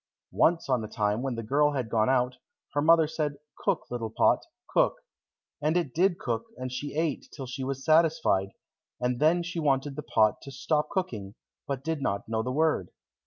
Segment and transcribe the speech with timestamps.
[0.33, 2.37] Once on a time when the girl had gone out,
[2.73, 4.95] her mother said, "Cook, little pot, cook."
[5.61, 8.49] And it did cook and she ate till she was satisfied,
[8.99, 11.35] and then she wanted the pot to stop cooking,
[11.67, 12.89] but did not know the word.